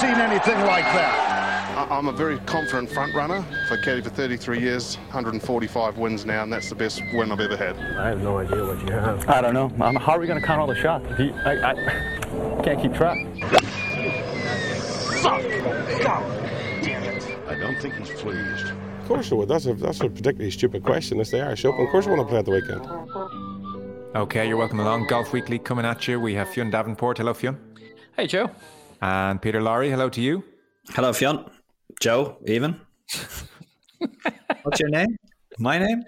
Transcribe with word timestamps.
seen 0.00 0.14
anything 0.14 0.58
like 0.60 0.84
that. 0.84 1.88
I'm 1.90 2.08
a 2.08 2.12
very 2.12 2.38
confident 2.40 2.90
front 2.90 3.14
runner. 3.14 3.44
I've 3.70 3.80
caddied 3.80 4.04
for 4.04 4.10
33 4.10 4.58
years, 4.58 4.96
145 4.96 5.98
wins 5.98 6.24
now, 6.24 6.42
and 6.42 6.50
that's 6.50 6.70
the 6.70 6.74
best 6.74 7.02
win 7.12 7.30
I've 7.30 7.40
ever 7.40 7.56
had. 7.56 7.76
I 7.76 8.08
have 8.08 8.22
no 8.22 8.38
idea 8.38 8.64
what 8.64 8.80
you 8.80 8.92
have. 8.92 9.28
I 9.28 9.42
don't 9.42 9.52
know. 9.52 9.70
Um, 9.84 9.96
how 9.96 10.12
are 10.12 10.20
we 10.20 10.26
going 10.26 10.40
to 10.40 10.46
count 10.46 10.58
all 10.58 10.66
the 10.66 10.74
shots? 10.74 11.06
You, 11.18 11.34
I, 11.44 11.72
I 11.72 12.62
can't 12.62 12.80
keep 12.80 12.94
track. 12.94 13.18
Fuck! 15.20 15.42
God 16.02 16.24
damn 16.82 17.02
it. 17.02 17.38
I 17.46 17.58
don't 17.60 17.78
think 17.82 17.94
he's 17.96 18.10
pleased. 18.10 18.70
Of 19.02 19.06
course 19.06 19.30
I 19.32 19.34
would. 19.34 19.48
That's 19.48 19.66
a, 19.66 19.74
that's 19.74 20.00
a 20.00 20.08
particularly 20.08 20.50
stupid 20.50 20.82
question. 20.82 21.20
It's 21.20 21.30
the 21.30 21.42
Irish 21.42 21.66
Open. 21.66 21.84
Of 21.84 21.90
course 21.90 22.06
I 22.06 22.10
want 22.10 22.22
to 22.22 22.26
play 22.26 22.38
at 22.38 22.46
the 22.46 22.52
weekend. 22.52 24.16
Okay, 24.16 24.48
you're 24.48 24.56
welcome 24.56 24.80
along. 24.80 25.08
Golf 25.08 25.34
Weekly 25.34 25.58
coming 25.58 25.84
at 25.84 26.08
you. 26.08 26.18
We 26.18 26.32
have 26.34 26.48
Fionn 26.48 26.70
Davenport. 26.70 27.18
Hello, 27.18 27.34
Fionn. 27.34 27.58
Hey, 28.16 28.26
Joe. 28.26 28.50
And 29.00 29.40
Peter 29.40 29.60
Lawlor. 29.60 29.88
Hello 29.90 30.08
to 30.10 30.20
you. 30.20 30.44
Hello, 30.90 31.12
Fionn. 31.12 31.44
Joe, 32.00 32.38
even. 32.46 32.80
What's 34.62 34.80
your 34.80 34.88
name? 34.90 35.16
My 35.58 35.78
name? 35.78 36.02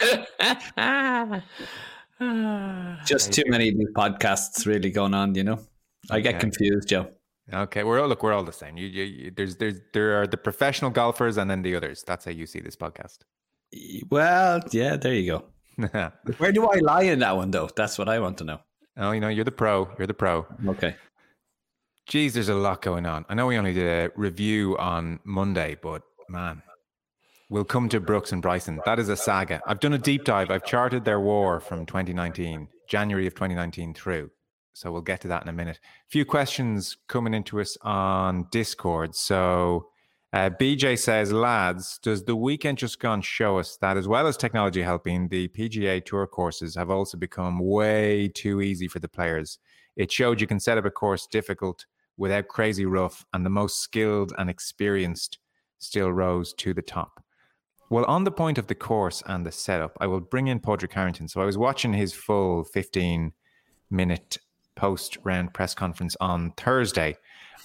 Just 3.05 3.33
too 3.33 3.42
many 3.47 3.70
new 3.73 3.88
podcasts 3.95 4.66
really 4.66 4.91
going 4.91 5.14
on, 5.14 5.34
you 5.34 5.45
know. 5.45 5.59
I 6.10 6.20
get 6.20 6.34
Okay. 6.34 6.41
confused, 6.41 6.88
Joe. 6.88 7.09
Okay, 7.52 7.83
we're 7.83 8.00
all 8.00 8.09
look, 8.09 8.23
we're 8.23 8.33
all 8.33 8.45
the 8.45 8.52
same. 8.52 8.77
You, 8.77 8.86
you, 8.86 9.05
you, 9.05 9.30
there's, 9.36 9.56
there's, 9.56 9.80
there 9.92 10.20
are 10.22 10.27
the 10.27 10.36
professional 10.36 10.91
golfers 10.91 11.36
and 11.36 11.50
then 11.50 11.62
the 11.62 11.74
others. 11.74 12.05
That's 12.06 12.24
how 12.24 12.30
you 12.30 12.47
see 12.47 12.61
this 12.61 12.77
podcast. 12.77 13.19
Well, 14.11 14.61
yeah, 14.70 14.97
there 14.97 15.14
you 15.14 15.27
go. 15.33 15.45
Where 16.38 16.52
do 16.52 16.67
I 16.69 16.77
lie 16.78 17.02
in 17.02 17.19
that 17.20 17.36
one, 17.36 17.50
though? 17.50 17.69
That's 17.74 17.98
what 17.98 18.08
I 18.08 18.20
want 18.20 18.39
to 18.39 18.45
know. 18.45 18.58
oh, 18.97 19.11
you 19.12 19.20
know, 19.20 19.28
you're 19.28 19.45
the 19.45 19.50
pro. 19.52 19.89
You're 19.98 20.06
the 20.06 20.14
pro. 20.14 20.47
Okay. 20.69 20.95
Geez, 22.06 22.34
there's 22.34 22.48
a 22.48 22.55
lot 22.55 22.83
going 22.83 23.06
on. 23.06 23.25
I 23.28 23.34
know 23.34 23.47
we 23.47 23.56
only 23.56 23.72
did 23.72 23.86
a 23.86 24.12
review 24.17 24.77
on 24.78 25.20
Monday, 25.25 25.77
but 25.81 26.03
man, 26.28 26.62
we'll 27.48 27.64
come 27.64 27.89
to 27.91 28.00
Brooks 28.00 28.33
and 28.33 28.42
Bryson. 28.42 28.81
That 28.84 28.98
is 28.98 29.08
a 29.08 29.17
saga. 29.17 29.62
I've 29.67 29.81
done 29.81 29.92
a 29.92 29.98
deep 29.98 30.25
dive. 30.25 30.50
I've 30.50 30.64
charted 30.64 31.05
their 31.05 31.20
war 31.20 31.61
from 31.61 31.86
2019, 31.86 32.69
January 32.89 33.27
of 33.27 33.34
2019 33.34 33.95
through. 33.95 34.30
So 34.75 34.91
we'll 34.91 35.03
get 35.03 35.20
to 35.20 35.28
that 35.28 35.42
in 35.42 35.48
a 35.48 35.53
minute. 35.53 35.78
A 35.83 36.11
few 36.11 36.25
questions 36.25 36.97
coming 37.06 37.34
into 37.34 37.61
us 37.61 37.77
on 37.83 38.47
Discord. 38.50 39.14
So 39.14 39.89
uh, 40.33 40.50
BJ 40.50 40.98
says, 40.98 41.30
lads, 41.30 41.98
does 42.03 42.25
the 42.25 42.34
weekend 42.34 42.78
just 42.78 42.98
gone 42.98 43.20
show 43.20 43.58
us 43.58 43.77
that 43.83 43.98
as 43.98 44.08
well 44.08 44.27
as 44.27 44.36
technology 44.36 44.80
helping, 44.80 45.28
the 45.28 45.48
PGA 45.48 46.03
Tour 46.05 46.27
courses 46.27 46.75
have 46.75 46.91
also 46.91 47.19
become 47.19 47.58
way 47.58 48.28
too 48.28 48.62
easy 48.62 48.89
for 48.89 48.98
the 48.98 49.08
players? 49.08 49.58
It 49.97 50.11
showed 50.11 50.41
you 50.41 50.47
can 50.47 50.61
set 50.61 50.79
up 50.79 50.85
a 50.85 50.91
course 50.91 51.27
difficult 51.27 51.87
without 52.17 52.48
crazy 52.48 52.87
rough, 52.87 53.25
and 53.33 53.45
the 53.45 53.51
most 53.51 53.81
skilled 53.81 54.33
and 54.39 54.48
experienced 54.48 55.39
still 55.79 56.12
rose 56.12 56.53
to 56.55 56.75
the 56.75 56.83
top. 56.83 57.23
Well, 57.91 58.05
on 58.07 58.25
the 58.25 58.31
point 58.31 58.57
of 58.57 58.69
the 58.69 58.75
course 58.75 59.23
and 59.27 59.45
the 59.45 59.53
setup, 59.53 59.98
I 60.01 60.07
will 60.07 60.20
bring 60.20 60.47
in 60.47 60.61
Padraig 60.61 60.93
Harrington. 60.93 61.29
So 61.29 61.43
I 61.43 61.45
was 61.45 61.59
watching 61.59 61.93
his 61.93 62.15
full 62.15 62.65
15 62.65 63.33
minute 63.91 64.39
post 64.75 65.19
round 65.25 65.53
press 65.53 65.75
conference 65.75 66.17
on 66.20 66.53
Thursday, 66.53 67.17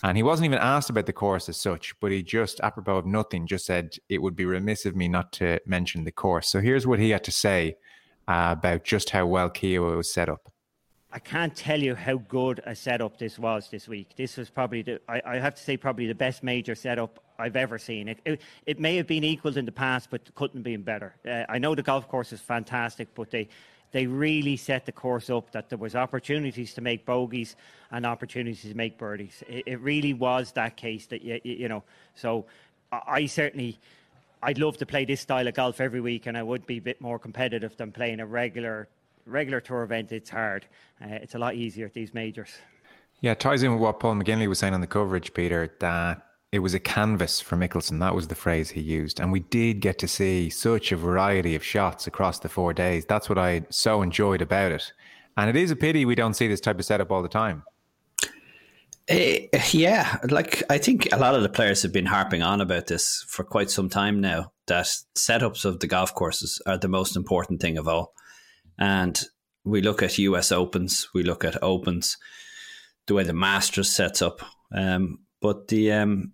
and 0.04 0.18
he 0.18 0.24
wasn't 0.24 0.46
even 0.46 0.60
asked 0.60 0.90
about 0.90 1.06
the 1.06 1.14
course 1.14 1.48
as 1.48 1.58
such, 1.58 1.98
but 2.00 2.12
he 2.12 2.22
just, 2.24 2.60
apropos 2.62 2.98
of 2.98 3.06
nothing, 3.06 3.48
just 3.48 3.66
said 3.66 3.96
it 4.10 4.22
would 4.22 4.36
be 4.36 4.46
remiss 4.46 4.86
of 4.86 4.96
me 4.96 5.08
not 5.08 5.32
to 5.34 5.60
mention 5.66 6.04
the 6.04 6.12
course. 6.12 6.50
So 6.50 6.60
here's 6.60 6.86
what 6.86 7.00
he 7.00 7.12
had 7.12 7.24
to 7.24 7.32
say 7.32 7.78
uh, 8.28 8.56
about 8.58 8.84
just 8.84 9.12
how 9.12 9.26
well 9.26 9.50
Kiawah 9.50 9.96
was 9.98 10.14
set 10.14 10.30
up. 10.30 10.52
I 11.12 11.20
can't 11.20 11.56
tell 11.56 11.82
you 11.82 11.96
how 11.96 12.18
good 12.18 12.62
a 12.66 12.76
setup 12.76 13.18
this 13.18 13.40
was 13.40 13.70
this 13.70 13.88
week. 13.88 14.10
This 14.18 14.36
was 14.36 14.50
probably 14.50 14.82
the, 14.82 15.02
I, 15.08 15.22
I 15.26 15.36
have 15.38 15.56
to 15.56 15.64
say, 15.64 15.78
probably 15.78 16.06
the 16.06 16.16
best 16.16 16.44
major 16.44 16.76
setup 16.76 17.24
I've 17.40 17.56
ever 17.56 17.78
seen. 17.78 18.10
It, 18.10 18.20
it, 18.26 18.42
it 18.66 18.80
may 18.80 18.98
have 18.98 19.08
been 19.08 19.24
equalled 19.24 19.56
in 19.58 19.66
the 19.66 19.72
past, 19.72 20.10
but 20.10 20.34
couldn't 20.36 20.58
have 20.58 20.64
been 20.64 20.82
better. 20.82 21.16
Uh, 21.26 21.44
I 21.48 21.60
know 21.60 21.76
the 21.76 21.84
golf 21.84 22.10
course 22.10 22.34
is 22.34 22.42
fantastic, 22.42 23.08
but 23.16 23.32
they, 23.32 23.48
they 23.94 24.06
really 24.06 24.58
set 24.58 24.86
the 24.86 24.92
course 24.92 25.30
up 25.30 25.52
that 25.52 25.70
there 25.70 25.78
was 25.78 25.96
opportunities 25.96 26.74
to 26.74 26.82
make 26.82 27.06
bogeys 27.06 27.56
and 27.90 28.06
opportunities 28.06 28.70
to 28.70 28.76
make 28.76 28.98
birdies. 28.98 29.44
It, 29.48 29.64
it 29.66 29.80
really 29.80 30.14
was 30.14 30.52
that 30.54 30.76
case 30.76 31.06
that, 31.08 31.22
you, 31.22 31.40
you 31.44 31.70
know, 31.70 31.84
so 32.16 32.48
I, 32.92 33.02
I 33.08 33.26
certainly, 33.28 33.80
I'd 34.44 34.58
love 34.58 34.76
to 34.78 34.86
play 34.86 35.06
this 35.06 35.22
style 35.22 35.48
of 35.48 35.54
golf 35.54 35.80
every 35.80 36.02
week, 36.02 36.26
and 36.26 36.38
I 36.38 36.44
would 36.44 36.68
be 36.68 36.78
a 36.78 36.82
bit 36.82 37.00
more 37.00 37.18
competitive 37.18 37.78
than 37.78 37.94
playing 37.94 38.20
a 38.20 38.26
regular 38.26 38.90
regular 39.28 39.62
tour 39.62 39.84
event. 39.84 40.12
It's 40.12 40.30
hard. 40.30 40.66
Uh, 41.02 41.16
it's 41.22 41.36
a 41.36 41.40
lot 41.40 41.56
easier 41.56 41.86
at 41.86 41.94
these 41.94 42.14
majors. 42.14 42.50
Yeah, 43.22 43.32
it 43.32 43.40
ties 43.40 43.64
in 43.64 43.72
with 43.72 43.82
what 43.82 44.00
Paul 44.00 44.16
McGinley 44.16 44.48
was 44.48 44.60
saying 44.60 44.74
on 44.74 44.82
the 44.82 44.88
coverage, 44.88 45.34
Peter, 45.34 45.76
that 45.80 46.22
it 46.52 46.60
was 46.60 46.74
a 46.74 46.80
canvas 46.80 47.42
for 47.42 47.58
Mickelson. 47.58 48.00
That 48.00 48.16
was 48.16 48.28
the 48.28 48.36
phrase 48.36 48.70
he 48.70 48.82
used. 48.82 49.20
And 49.20 49.32
we 49.32 49.42
did 49.42 49.80
get 49.82 49.98
to 50.00 50.08
see 50.08 50.50
such 50.50 50.92
a 50.92 50.96
variety 50.96 51.56
of 51.56 51.64
shots 51.64 52.08
across 52.08 52.40
the 52.40 52.50
four 52.50 52.74
days. 52.74 53.06
That's 53.06 53.28
what 53.28 53.38
I 53.38 53.66
so 53.70 54.02
enjoyed 54.02 54.42
about 54.42 54.72
it. 54.72 54.94
And 55.36 55.50
it 55.50 55.56
is 55.56 55.72
a 55.72 55.76
pity 55.76 56.06
we 56.06 56.16
don't 56.16 56.36
see 56.36 56.48
this 56.48 56.62
type 56.62 56.80
of 56.80 56.86
setup 56.86 57.12
all 57.12 57.22
the 57.22 57.28
time. 57.28 57.64
Eh, 59.08 59.48
yeah, 59.72 60.18
like 60.30 60.64
I 60.70 60.78
think 60.78 61.08
a 61.14 61.18
lot 61.18 61.34
of 61.34 61.42
the 61.42 61.50
players 61.50 61.82
have 61.84 61.94
been 61.94 62.08
harping 62.08 62.42
on 62.42 62.60
about 62.60 62.88
this 62.88 63.26
for 63.28 63.44
quite 63.44 63.70
some 63.70 63.90
time 63.90 64.20
now. 64.20 64.52
That 64.66 64.86
setups 65.16 65.64
of 65.64 65.80
the 65.80 65.88
golf 65.88 66.14
courses 66.14 66.62
are 66.66 66.78
the 66.78 66.90
most 66.90 67.16
important 67.16 67.62
thing 67.62 67.78
of 67.78 67.88
all. 67.88 68.14
And 68.78 69.20
we 69.64 69.82
look 69.82 70.02
at 70.04 70.18
US 70.18 70.52
Opens, 70.52 71.10
we 71.14 71.24
look 71.24 71.44
at 71.44 71.62
Opens, 71.64 72.18
the 73.08 73.14
way 73.14 73.24
the 73.24 73.34
Masters 73.34 73.90
sets 73.92 74.22
up. 74.22 74.42
Um, 74.74 75.20
but 75.42 75.68
the 75.68 75.92
um, 75.92 76.34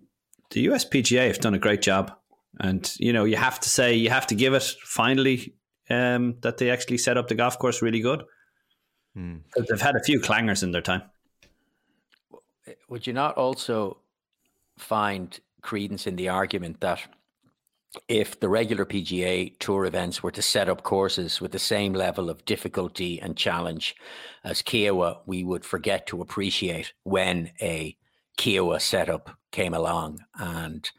the 0.51 0.67
USPGA 0.67 1.27
have 1.27 1.39
done 1.39 1.53
a 1.53 1.59
great 1.59 1.81
job, 1.81 2.11
and 2.59 2.91
you 2.99 3.13
know 3.13 3.25
you 3.25 3.35
have 3.35 3.59
to 3.59 3.69
say 3.69 3.93
you 3.95 4.09
have 4.09 4.27
to 4.27 4.35
give 4.35 4.53
it 4.53 4.63
finally 4.83 5.55
um, 5.89 6.35
that 6.41 6.57
they 6.57 6.69
actually 6.69 6.97
set 6.97 7.17
up 7.17 7.27
the 7.27 7.35
golf 7.35 7.57
course 7.59 7.81
really 7.81 8.01
good. 8.01 8.23
'Cause 9.51 9.65
They've 9.69 9.81
had 9.81 9.95
a 9.95 10.03
few 10.03 10.19
clangers 10.19 10.63
in 10.63 10.71
their 10.71 10.81
time. 10.81 11.03
Would 12.89 13.05
you 13.05 13.13
not 13.13 13.35
also 13.37 13.97
find 14.77 15.39
credence 15.61 16.07
in 16.07 16.15
the 16.15 16.29
argument 16.29 16.79
that 16.81 16.99
if 18.07 18.39
the 18.39 18.49
regular 18.49 18.85
PGA 18.85 19.57
Tour 19.59 19.85
events 19.85 20.23
were 20.23 20.31
to 20.31 20.41
set 20.41 20.69
up 20.69 20.83
courses 20.83 21.39
with 21.39 21.51
the 21.51 21.59
same 21.59 21.93
level 21.93 22.29
of 22.29 22.45
difficulty 22.45 23.21
and 23.21 23.37
challenge 23.37 23.95
as 24.43 24.61
Kiawah, 24.61 25.19
we 25.25 25.43
would 25.43 25.65
forget 25.65 26.07
to 26.07 26.21
appreciate 26.21 26.93
when 27.03 27.51
a 27.61 27.95
Kiawah 28.37 28.81
setup 28.81 29.37
came 29.51 29.73
along. 29.73 30.19
And 30.35 30.89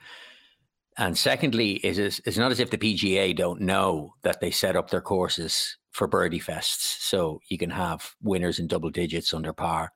and 0.96 1.18
secondly, 1.18 1.72
it 1.84 1.98
is 1.98 2.20
it's 2.24 2.38
not 2.38 2.52
as 2.52 2.60
if 2.60 2.70
the 2.70 2.78
PGA 2.78 3.34
don't 3.36 3.60
know 3.60 4.14
that 4.22 4.40
they 4.40 4.50
set 4.50 4.76
up 4.76 4.90
their 4.90 5.00
courses 5.00 5.76
for 5.90 6.06
birdie 6.06 6.40
fests, 6.40 7.00
so 7.00 7.40
you 7.48 7.58
can 7.58 7.70
have 7.70 8.14
winners 8.22 8.58
in 8.58 8.66
double 8.68 8.90
digits 8.90 9.34
under 9.34 9.52
par, 9.52 9.92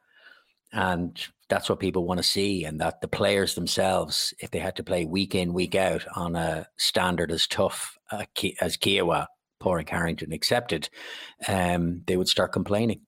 and 0.73 1.19
that's 1.49 1.69
what 1.69 1.81
people 1.81 2.07
want 2.07 2.19
to 2.19 2.25
see. 2.25 2.65
And 2.65 2.81
that 2.81 3.01
the 3.01 3.09
players 3.09 3.55
themselves, 3.55 4.35
if 4.39 4.51
they 4.51 4.59
had 4.59 4.77
to 4.77 4.85
play 4.85 5.05
week 5.05 5.35
in 5.35 5.55
week 5.55 5.75
out 5.75 6.05
on 6.15 6.37
a 6.37 6.67
standard 6.77 7.31
as 7.31 7.47
tough 7.47 7.99
uh, 8.13 8.25
as 8.61 8.77
Kiawah, 8.77 9.27
Padraig 9.61 9.89
Harrington 9.89 10.33
accepted, 10.33 10.89
um, 11.47 12.03
they 12.07 12.17
would 12.17 12.29
start 12.29 12.53
complaining. 12.53 13.01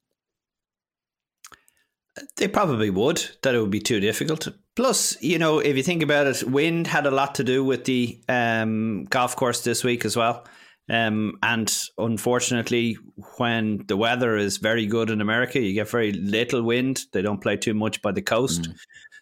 They 2.37 2.49
probably 2.49 2.91
would, 2.91 3.22
that 3.43 3.54
it 3.54 3.60
would 3.60 3.70
be 3.70 3.81
too 3.81 4.00
difficult. 4.00 4.49
Plus, 4.75 5.20
you 5.22 5.38
know, 5.38 5.59
if 5.59 5.76
you 5.76 5.82
think 5.82 6.03
about 6.03 6.26
it, 6.26 6.43
wind 6.43 6.87
had 6.87 7.06
a 7.06 7.10
lot 7.10 7.37
to 7.37 7.44
do 7.44 7.65
with 7.65 7.84
the 7.84 8.20
um, 8.28 9.04
golf 9.04 9.37
course 9.37 9.62
this 9.62 9.84
week 9.84 10.04
as 10.04 10.16
well. 10.16 10.44
Um, 10.90 11.38
and 11.42 11.72
unfortunately, 11.98 12.98
when 13.37 13.84
the 13.87 13.96
weather 13.96 14.37
is 14.37 14.56
very 14.56 14.87
good 14.87 15.08
in 15.08 15.20
America, 15.20 15.60
you 15.60 15.72
get 15.72 15.88
very 15.88 16.12
little 16.12 16.62
wind. 16.62 17.02
They 17.12 17.22
don't 17.22 17.40
play 17.40 17.56
too 17.56 17.75
much 17.75 18.02
by 18.02 18.10
the 18.10 18.22
coast. 18.22 18.69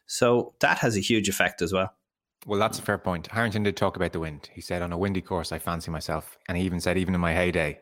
So 0.06 0.54
that 0.60 0.78
has 0.78 0.96
a 0.96 1.00
huge 1.00 1.28
effect 1.28 1.60
as 1.60 1.72
well. 1.72 1.92
Well, 2.46 2.58
that's 2.58 2.78
a 2.78 2.82
fair 2.82 2.96
point. 2.96 3.26
Harrington 3.26 3.64
did 3.64 3.76
talk 3.76 3.96
about 3.96 4.12
the 4.12 4.20
wind. 4.20 4.48
He 4.54 4.62
said, 4.62 4.80
on 4.80 4.92
a 4.92 4.96
windy 4.96 5.20
course, 5.20 5.52
I 5.52 5.58
fancy 5.58 5.90
myself. 5.90 6.38
And 6.48 6.56
he 6.56 6.64
even 6.64 6.80
said, 6.80 6.96
even 6.96 7.14
in 7.14 7.20
my 7.20 7.34
heyday, 7.34 7.78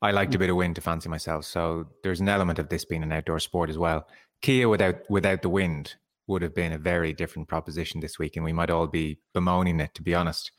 I 0.00 0.10
liked 0.10 0.34
a 0.34 0.38
bit 0.38 0.50
of 0.50 0.56
wind 0.56 0.74
to 0.74 0.80
fancy 0.80 1.08
myself. 1.08 1.44
So 1.44 1.86
there's 2.02 2.20
an 2.20 2.28
element 2.28 2.58
of 2.58 2.70
this 2.70 2.84
being 2.84 3.04
an 3.04 3.12
outdoor 3.12 3.38
sport 3.38 3.70
as 3.70 3.78
well. 3.78 4.08
Kia 4.40 4.68
without 4.68 5.08
without 5.08 5.42
the 5.42 5.48
wind 5.48 5.94
would 6.26 6.42
have 6.42 6.56
been 6.56 6.72
a 6.72 6.78
very 6.78 7.12
different 7.12 7.46
proposition 7.46 8.00
this 8.00 8.18
week, 8.18 8.34
and 8.34 8.44
we 8.44 8.52
might 8.52 8.70
all 8.70 8.88
be 8.88 9.20
bemoaning 9.32 9.78
it, 9.78 9.94
to 9.94 10.02
be 10.02 10.14
honest. 10.14 10.50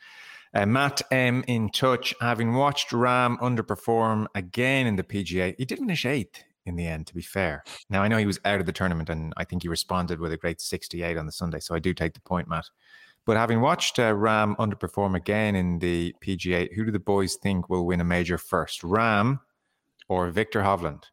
Uh, 0.54 0.66
Matt 0.68 1.02
M 1.12 1.44
in 1.48 1.70
touch, 1.70 2.14
having 2.22 2.54
watched 2.54 2.90
Rahm 2.90 3.40
underperform 3.40 4.28
again 4.36 4.86
in 4.86 4.96
the 4.96 5.04
PGA, 5.04 5.56
he 5.58 5.66
did 5.66 5.80
finish 5.80 6.06
eighth 6.06 6.44
in 6.66 6.76
the 6.76 6.86
end. 6.86 7.08
To 7.08 7.16
be 7.16 7.22
fair, 7.22 7.64
now 7.90 8.04
I 8.04 8.08
know 8.08 8.18
he 8.18 8.28
was 8.28 8.40
out 8.46 8.60
of 8.60 8.68
the 8.68 8.72
tournament, 8.72 9.10
and 9.10 9.34
I 9.36 9.46
think 9.46 9.64
he 9.64 9.68
responded 9.68 10.20
with 10.20 10.32
a 10.32 10.38
great 10.38 10.62
68 10.62 11.18
on 11.18 11.26
the 11.26 11.32
Sunday. 11.32 11.60
So 11.60 11.74
I 11.74 11.80
do 11.80 11.94
take 11.94 12.14
the 12.14 12.22
point, 12.22 12.48
Matt. 12.48 12.70
But 13.26 13.38
having 13.38 13.62
watched 13.62 14.00
uh, 14.00 14.14
Rahm 14.14 14.56
underperform 14.58 15.16
again 15.16 15.56
in 15.56 15.80
the 15.80 16.14
PGA, 16.24 16.74
who 16.74 16.86
do 16.86 16.92
the 16.92 17.00
boys 17.00 17.36
think 17.36 17.70
will 17.70 17.86
win 17.86 18.02
a 18.02 18.06
major 18.06 18.38
first, 18.38 18.82
Rahm 18.82 19.40
or 20.10 20.30
Viktor 20.30 20.62
Hovland? 20.62 21.06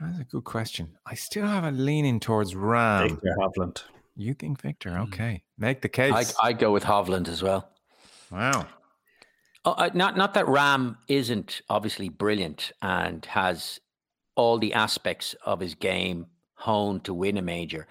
That's 0.00 0.20
a 0.20 0.24
good 0.24 0.44
question. 0.44 0.98
I 1.06 1.14
still 1.14 1.46
have 1.46 1.64
a 1.64 1.70
leaning 1.70 2.20
towards 2.20 2.54
Rahm. 2.54 3.10
Viktor 3.10 3.36
Hovland. 3.38 3.82
You 4.16 4.34
think 4.34 4.60
Viktor? 4.60 4.98
Okay, 4.98 5.42
make 5.58 5.82
the 5.82 5.88
case. 5.88 6.34
I 6.40 6.48
I 6.48 6.52
go 6.52 6.72
with 6.72 6.84
Hovland 6.84 7.28
as 7.28 7.42
well. 7.42 7.68
wow. 8.30 8.66
Uh, 9.64 9.88
not 9.94 10.16
not 10.16 10.34
that 10.34 10.46
Rahm 10.46 10.96
isn't 11.08 11.62
obviously 11.70 12.08
brilliant 12.08 12.72
and 12.82 13.24
has 13.26 13.80
all 14.36 14.58
the 14.58 14.74
aspects 14.74 15.34
of 15.44 15.60
his 15.60 15.74
game 15.74 16.26
honed 16.54 17.04
to 17.04 17.14
win 17.14 17.38
a 17.38 17.42
major. 17.42 17.86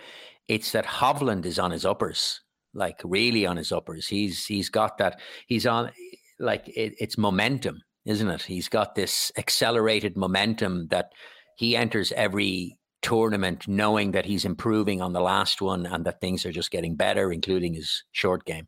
It's 0.48 0.72
that 0.74 0.86
Hovland 0.86 1.46
is 1.46 1.58
on 1.60 1.72
his 1.72 1.86
uppers, 1.86 2.42
like 2.74 3.00
really 3.04 3.46
on 3.46 3.58
his 3.58 3.72
uppers. 3.72 4.08
He's 4.08 4.46
he's 4.46 4.70
got 4.70 4.98
that. 5.00 5.20
He's 5.48 5.66
on 5.66 5.92
like 6.40 6.68
it, 6.68 6.96
it's 7.00 7.18
momentum, 7.18 7.82
isn't 8.06 8.30
it? 8.30 8.44
He's 8.44 8.70
got 8.70 8.96
this 8.96 9.32
accelerated 9.38 10.16
momentum 10.16 10.88
that 10.90 11.12
he 11.58 11.76
enters 11.76 12.12
every 12.14 12.78
tournament 13.04 13.68
knowing 13.68 14.12
that 14.14 14.26
he's 14.26 14.46
improving 14.46 15.02
on 15.02 15.14
the 15.14 15.22
last 15.22 15.62
one 15.62 15.86
and 15.86 16.06
that 16.06 16.20
things 16.20 16.46
are 16.46 16.52
just 16.52 16.72
getting 16.72 16.96
better, 16.96 17.32
including 17.32 17.76
his 17.76 18.04
short 18.12 18.46
game. 18.46 18.68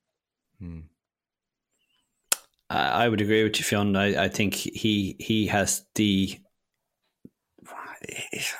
Hmm. 0.59 0.81
I 2.69 3.05
I 3.05 3.09
would 3.09 3.21
agree 3.21 3.43
with 3.43 3.57
you, 3.57 3.63
Fionn. 3.63 3.95
I, 3.95 4.25
I 4.25 4.27
think 4.27 4.53
he 4.53 5.15
he 5.19 5.47
has 5.47 5.85
the. 5.95 6.37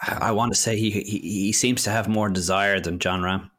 I 0.02 0.32
want 0.32 0.54
to 0.54 0.60
say 0.60 0.76
he, 0.78 0.90
he 0.90 1.20
he 1.20 1.54
seems 1.54 1.84
to 1.84 1.92
have 1.92 2.08
more 2.08 2.30
desire 2.30 2.80
than 2.80 2.98
Jon 2.98 3.22
Rahm. 3.22 3.52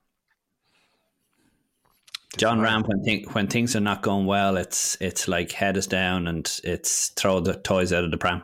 Jon 2.37 2.59
Rahm, 2.59 2.87
when 2.87 3.03
thing, 3.03 3.25
when 3.33 3.47
things 3.47 3.75
are 3.77 3.81
not 3.81 4.03
going 4.03 4.27
well, 4.27 4.57
it's 4.57 4.97
it's 5.01 5.29
like 5.29 5.53
head 5.53 5.77
is 5.77 5.87
down 5.87 6.27
and 6.27 6.61
it's 6.65 7.09
throw 7.11 7.41
the 7.41 7.55
toys 7.55 7.93
out 7.93 8.05
of 8.05 8.11
the 8.11 8.19
pram. 8.19 8.43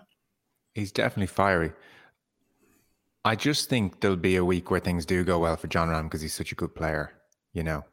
He's 0.75 0.93
definitely 0.93 1.27
fiery. 1.27 1.73
I 3.25 3.37
just 3.37 3.69
think 3.69 4.01
there'll 4.01 4.17
be 4.17 4.37
a 4.37 4.45
week 4.45 4.71
where 4.71 4.81
things 4.81 5.07
do 5.07 5.23
go 5.25 5.39
well 5.39 5.57
for 5.57 5.69
Jon 5.69 5.89
Rahm 5.89 6.05
because 6.05 6.23
he's 6.23 6.35
such 6.35 6.53
a 6.53 6.57
good 6.57 6.75
player, 6.75 7.13
you 7.53 7.63
know. 7.63 7.85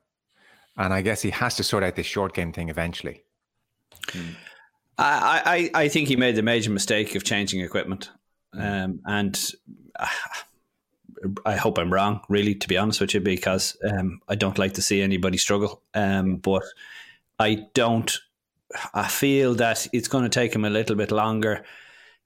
And 0.76 0.94
I 0.94 1.02
guess 1.02 1.22
he 1.22 1.30
has 1.30 1.56
to 1.58 1.64
sort 1.64 1.84
out 1.84 1.96
this 1.96 2.08
short 2.08 2.34
game 2.34 2.52
thing 2.52 2.70
eventually. 2.70 3.24
I, 4.98 5.70
I, 5.74 5.84
I 5.84 5.88
think 5.88 6.08
he 6.08 6.16
made 6.16 6.36
the 6.36 6.42
major 6.42 6.72
mistake 6.72 7.16
of 7.16 7.24
changing 7.24 7.62
equipment. 7.62 8.10
Um, 8.54 9.02
and 9.06 9.40
uh, 10.00 10.08
I 11.46 11.56
hope 11.56 11.78
I'm 11.78 11.94
wrong, 11.94 12.22
really, 12.28 12.56
to 12.56 12.68
be 12.68 12.78
honest 12.78 13.00
with 13.00 13.14
you, 13.14 13.20
because 13.20 13.78
um, 13.88 14.22
I 14.28 14.36
don't 14.36 14.58
like 14.58 14.74
to 14.74 14.82
see 14.82 15.02
anybody 15.02 15.38
struggle. 15.38 15.82
Um, 15.94 16.38
but 16.38 16.64
I 17.38 17.68
don't, 17.74 18.18
I 18.94 19.08
feel 19.08 19.54
that 19.56 19.88
it's 19.94 20.08
going 20.08 20.24
to 20.24 20.30
take 20.30 20.54
him 20.54 20.66
a 20.66 20.70
little 20.70 20.96
bit 20.96 21.12
longer 21.12 21.64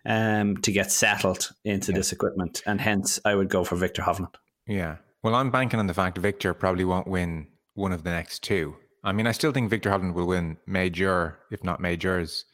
um, 0.06 0.58
to 0.58 0.72
get 0.72 0.92
settled 0.92 1.52
into 1.64 1.92
this 1.92 2.12
equipment. 2.12 2.62
And 2.66 2.80
hence, 2.82 3.20
I 3.26 3.36
would 3.36 3.50
go 3.50 3.64
for 3.64 3.76
Viktor 3.76 4.02
Hovland. 4.02 4.36
Yeah. 4.68 4.98
Well, 5.24 5.36
I'm 5.36 5.52
banking 5.52 5.80
on 5.80 5.88
the 5.88 5.94
fact 5.94 6.18
Viktor 6.18 6.54
probably 6.54 6.86
won't 6.86 7.08
win 7.08 7.48
one 7.76 7.92
of 7.92 8.04
the 8.04 8.10
next 8.10 8.44
two. 8.44 8.76
I 9.04 9.12
mean, 9.12 9.28
I 9.28 9.32
still 9.32 9.52
think 9.52 9.70
Victor 9.70 9.90
Hovland 9.90 10.14
will 10.14 10.28
win 10.28 10.58
major, 10.66 11.40
if 11.52 11.64
not 11.64 11.80
majors. 11.80 12.46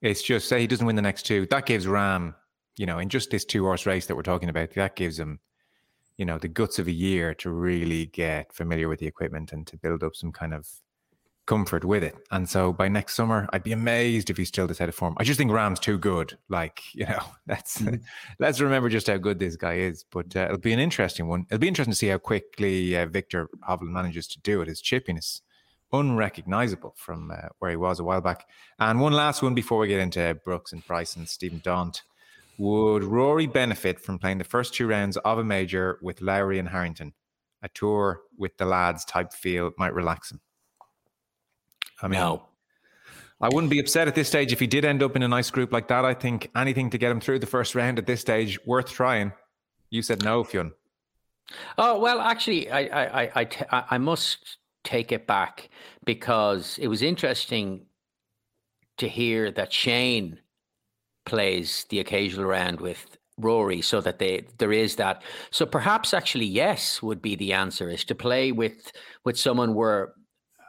It's 0.00 0.22
just 0.22 0.48
say 0.48 0.60
he 0.60 0.66
doesn't 0.66 0.86
win 0.86 0.96
the 0.96 1.02
next 1.02 1.24
two. 1.26 1.46
That 1.46 1.66
gives 1.66 1.86
Rahm, 1.86 2.34
you 2.76 2.86
know, 2.86 2.98
in 2.98 3.08
just 3.08 3.30
this 3.30 3.44
two 3.44 3.64
horse 3.64 3.86
race 3.86 4.06
that 4.06 4.14
we're 4.14 4.22
talking 4.22 4.48
about, 4.48 4.74
that 4.74 4.94
gives 4.94 5.18
him, 5.18 5.40
you 6.16 6.24
know, 6.24 6.38
the 6.38 6.48
guts 6.48 6.78
of 6.78 6.86
a 6.86 6.92
year 6.92 7.34
to 7.34 7.50
really 7.50 8.06
get 8.06 8.52
familiar 8.52 8.88
with 8.88 9.00
the 9.00 9.06
equipment 9.06 9.52
and 9.52 9.66
to 9.66 9.76
build 9.76 10.04
up 10.04 10.14
some 10.14 10.30
kind 10.30 10.54
of 10.54 10.68
comfort 11.48 11.82
with 11.84 12.04
it. 12.04 12.14
And 12.30 12.48
so 12.48 12.72
by 12.72 12.88
next 12.88 13.14
summer, 13.14 13.48
I'd 13.52 13.64
be 13.64 13.72
amazed 13.72 14.28
if 14.28 14.36
he's 14.36 14.48
still 14.48 14.66
this 14.66 14.80
out 14.80 14.88
of 14.88 14.94
form. 14.94 15.16
I 15.16 15.24
just 15.24 15.38
think 15.38 15.50
Rahm's 15.50 15.80
too 15.80 15.98
good. 15.98 16.38
Like, 16.48 16.82
you 16.94 17.06
know, 17.06 17.22
let's 17.48 17.82
let's 18.38 18.60
remember 18.60 18.88
just 18.88 19.08
how 19.08 19.16
good 19.16 19.40
this 19.40 19.56
guy 19.56 19.78
is. 19.78 20.04
But 20.12 20.36
uh, 20.36 20.44
it'll 20.44 20.58
be 20.58 20.74
an 20.74 20.78
interesting 20.78 21.26
one. 21.26 21.46
It'll 21.50 21.58
be 21.58 21.68
interesting 21.68 21.92
to 21.92 21.96
see 21.96 22.08
how 22.08 22.18
quickly 22.18 22.96
uh, 22.96 23.06
Viktor 23.06 23.48
Hovland 23.68 23.90
manages 23.90 24.28
to 24.28 24.40
do 24.40 24.60
it. 24.60 24.68
His 24.68 24.82
chippiness 24.82 25.40
unrecognizable 25.90 26.94
from 26.98 27.30
uh, 27.30 27.48
where 27.60 27.70
he 27.70 27.76
was 27.76 27.98
a 27.98 28.04
while 28.04 28.20
back. 28.20 28.46
And 28.78 29.00
one 29.00 29.14
last 29.14 29.42
one 29.42 29.54
before 29.54 29.78
we 29.78 29.88
get 29.88 30.00
into 30.00 30.38
Brooks 30.44 30.72
and 30.72 30.86
Price 30.86 31.16
and 31.16 31.26
Stephen 31.26 31.62
Daunt. 31.64 32.02
Would 32.58 33.04
Rory 33.04 33.46
benefit 33.46 34.00
from 34.00 34.18
playing 34.18 34.38
the 34.38 34.44
first 34.44 34.74
two 34.74 34.86
rounds 34.86 35.16
of 35.18 35.38
a 35.38 35.44
major 35.44 35.98
with 36.02 36.20
Lowry 36.20 36.58
and 36.58 36.68
Harrington? 36.68 37.14
A 37.62 37.68
tour 37.68 38.20
with 38.36 38.56
the 38.58 38.66
lads 38.66 39.04
type 39.04 39.32
feel 39.32 39.70
might 39.78 39.94
relax 39.94 40.32
him. 40.32 40.40
I 42.02 42.08
mean, 42.08 42.20
No. 42.20 42.44
I 43.40 43.48
wouldn't 43.48 43.70
be 43.70 43.78
upset 43.78 44.08
at 44.08 44.16
this 44.16 44.26
stage 44.26 44.52
if 44.52 44.58
he 44.58 44.66
did 44.66 44.84
end 44.84 45.00
up 45.00 45.14
in 45.14 45.22
a 45.22 45.28
nice 45.28 45.48
group 45.50 45.72
like 45.72 45.86
that. 45.88 46.04
I 46.04 46.12
think 46.12 46.50
anything 46.56 46.90
to 46.90 46.98
get 46.98 47.12
him 47.12 47.20
through 47.20 47.38
the 47.38 47.46
first 47.46 47.76
round 47.76 47.98
at 47.98 48.06
this 48.06 48.20
stage, 48.20 48.58
worth 48.66 48.90
trying. 48.90 49.32
You 49.90 50.02
said 50.02 50.24
no, 50.24 50.42
Fionn. 50.42 50.72
Oh 51.78 52.00
well, 52.00 52.20
actually, 52.20 52.68
I 52.70 52.80
I 52.80 53.22
I 53.22 53.30
I, 53.36 53.44
t- 53.44 53.64
I 53.70 53.84
I 53.92 53.98
must 53.98 54.58
take 54.82 55.12
it 55.12 55.26
back 55.28 55.68
because 56.04 56.78
it 56.78 56.88
was 56.88 57.00
interesting 57.00 57.86
to 58.96 59.08
hear 59.08 59.52
that 59.52 59.72
Shane 59.72 60.40
plays 61.24 61.86
the 61.90 62.00
occasional 62.00 62.46
round 62.46 62.80
with 62.80 63.16
Rory, 63.38 63.82
so 63.82 64.00
that 64.00 64.18
they 64.18 64.46
there 64.58 64.72
is 64.72 64.96
that. 64.96 65.22
So 65.52 65.64
perhaps 65.64 66.12
actually 66.12 66.46
yes 66.46 67.00
would 67.02 67.22
be 67.22 67.36
the 67.36 67.52
answer 67.52 67.88
is 67.88 68.04
to 68.06 68.16
play 68.16 68.50
with 68.50 68.90
with 69.24 69.38
someone 69.38 69.74
where. 69.74 70.12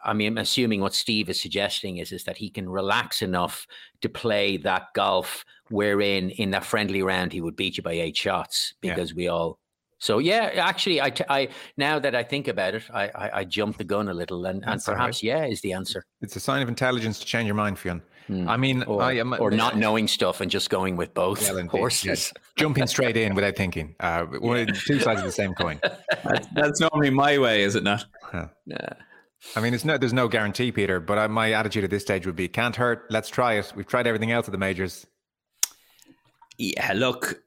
I 0.03 0.13
mean, 0.13 0.27
I'm 0.27 0.37
assuming 0.37 0.81
what 0.81 0.93
Steve 0.93 1.29
is 1.29 1.41
suggesting 1.41 1.97
is 1.97 2.11
is 2.11 2.23
that 2.25 2.37
he 2.37 2.49
can 2.49 2.69
relax 2.69 3.21
enough 3.21 3.65
to 4.01 4.09
play 4.09 4.57
that 4.57 4.87
golf 4.93 5.43
wherein 5.69 6.29
in 6.31 6.51
that 6.51 6.65
friendly 6.65 7.01
round 7.03 7.31
he 7.33 7.41
would 7.41 7.55
beat 7.55 7.77
you 7.77 7.83
by 7.83 7.93
eight 7.93 8.17
shots 8.17 8.73
Yeah. 8.81 8.93
because 8.95 9.13
we 9.13 9.27
all 9.27 9.59
so 10.01 10.19
yeah, 10.19 10.51
actually, 10.55 11.01
I, 11.01 11.11
I 11.27 11.49
now 11.75 11.99
that 11.99 12.15
I 12.15 12.23
think 12.23 12.47
about 12.47 12.73
it, 12.73 12.83
I 12.93 13.09
I, 13.09 13.29
I 13.39 13.43
jumped 13.43 13.77
the 13.79 13.83
gun 13.83 14.07
a 14.07 14.13
little, 14.13 14.45
and, 14.45 14.63
and 14.63 14.71
That's 14.73 14.87
all 14.87 14.95
perhaps 14.95 15.21
yeah 15.21 15.43
is 15.45 15.59
the 15.59 15.73
answer, 15.73 16.05
It's 16.21 16.37
a 16.37 16.39
sign 16.39 16.61
of 16.61 16.69
intelligence 16.69 17.19
to 17.19 17.25
change 17.25 17.47
your 17.47 17.55
mind, 17.55 17.77
Fionn. 17.77 18.01
I 18.47 18.57
mean, 18.57 18.83
or, 18.83 19.01
I 19.01 19.13
am 19.13 19.33
or 19.39 19.49
not 19.49 19.75
knowing 19.75 20.07
stuff 20.07 20.39
and 20.39 20.51
just 20.51 20.69
going 20.69 20.95
with 20.95 21.13
both 21.15 21.41
Well, 21.51 21.65
horses. 21.67 22.05
yes. 22.05 22.33
jumping 22.55 22.85
straight 22.85 23.17
in 23.17 23.33
without 23.33 23.55
thinking. 23.55 23.95
Uh, 23.99 24.25
one- 24.25 24.67
two 24.67 24.99
sides 24.99 25.19
of 25.19 25.25
the 25.25 25.31
same 25.31 25.53
coin. 25.55 25.79
That's, 26.23 26.47
that's 26.53 26.79
normally 26.79 27.09
my 27.09 27.39
way, 27.39 27.63
is 27.63 27.75
it 27.75 27.83
not? 27.83 28.05
Yeah. 28.33 28.93
I 29.55 29.61
mean, 29.61 29.73
it's 29.73 29.85
no, 29.85 29.97
there's 29.97 30.13
no 30.13 30.27
guarantee, 30.27 30.71
Peter. 30.71 30.99
But 30.99 31.17
I, 31.17 31.27
my 31.27 31.53
attitude 31.53 31.83
at 31.83 31.89
this 31.89 32.03
stage 32.03 32.25
would 32.25 32.35
be, 32.35 32.47
can't 32.47 32.75
hurt. 32.75 33.05
Let's 33.09 33.29
try 33.29 33.53
it. 33.53 33.71
We've 33.75 33.87
tried 33.87 34.07
everything 34.07 34.31
else 34.31 34.47
at 34.47 34.51
the 34.51 34.57
majors. 34.57 35.07
Yeah, 36.57 36.91
look, 36.93 37.41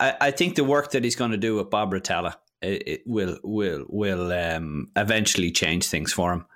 I, 0.00 0.16
I 0.20 0.30
think 0.32 0.56
the 0.56 0.64
work 0.64 0.90
that 0.90 1.04
he's 1.04 1.16
going 1.16 1.30
to 1.30 1.36
do 1.36 1.56
with 1.56 1.70
Bob 1.70 1.92
Rotella 1.92 2.34
it, 2.62 2.82
it 2.86 3.02
will 3.06 3.38
will 3.42 3.84
will 3.88 4.32
um, 4.32 4.90
eventually 4.96 5.50
change 5.50 5.86
things 5.86 6.12
for 6.12 6.32
him. 6.32 6.46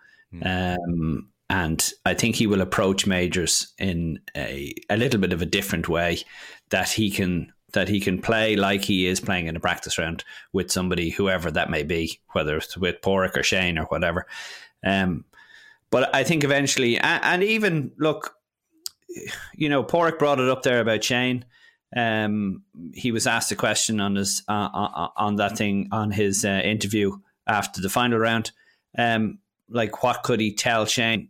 Um, 0.43 1.29
and 1.51 1.93
I 2.05 2.15
think 2.15 2.37
he 2.37 2.47
will 2.47 2.61
approach 2.61 3.07
majors 3.07 3.73
in 3.79 4.19
a, 4.37 4.75
a 4.91 4.97
little 4.97 5.21
bit 5.21 5.33
of 5.33 5.43
a 5.43 5.47
different 5.47 5.89
way 5.89 6.19
that 6.71 6.89
he 6.89 7.11
can 7.11 7.53
that 7.75 7.89
he 7.89 8.01
can 8.01 8.21
play 8.21 8.57
like 8.57 8.83
he 8.85 9.07
is 9.07 9.21
playing 9.21 9.47
in 9.47 9.57
a 9.57 9.61
practice 9.61 9.99
round 9.99 10.25
with 10.53 10.73
somebody, 10.73 11.11
whoever 11.11 11.51
that 11.51 11.71
may 11.71 11.83
be, 11.83 12.21
whether 12.33 12.57
it's 12.57 12.77
with 12.77 13.03
Padraig 13.03 13.37
or 13.37 13.43
Shane 13.43 13.79
or 13.79 13.85
whatever. 13.85 14.27
Um, 14.85 15.25
but 15.91 16.15
I 16.15 16.25
think 16.25 16.43
eventually, 16.43 16.99
and, 16.99 17.45
even 17.45 17.93
look, 17.99 18.35
you 19.55 19.69
know, 19.69 19.85
Padraig 19.85 20.19
brought 20.19 20.41
it 20.41 20.49
up 20.49 20.63
there 20.63 20.81
about 20.81 21.05
Shane. 21.05 21.45
Um, 21.97 22.63
he 22.93 23.13
was 23.13 23.27
asked 23.27 23.53
a 23.53 23.57
question 23.57 24.01
on 24.01 24.17
his 24.17 24.43
uh, 24.49 24.69
on, 24.73 25.11
on 25.17 25.37
that 25.37 25.57
thing 25.57 25.89
on 25.93 26.11
his 26.11 26.45
uh, 26.45 26.61
interview 26.65 27.19
after 27.47 27.81
the 27.81 27.89
final 27.89 28.19
round. 28.19 28.51
Um, 28.99 29.39
like, 29.69 30.03
what 30.03 30.25
could 30.25 30.41
he 30.41 30.55
tell 30.55 30.87
Shane 30.87 31.29